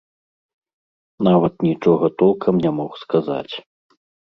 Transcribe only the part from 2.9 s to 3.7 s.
сказаць.